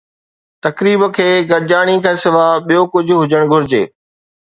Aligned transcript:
تقريب 0.65 1.01
کي 1.15 1.27
گڏجاڻي 1.51 1.95
کان 2.07 2.17
سواء 2.25 2.51
ٻيو 2.67 2.83
ڪجهه 2.93 3.21
هجڻ 3.25 3.51
گهرجي 3.55 3.83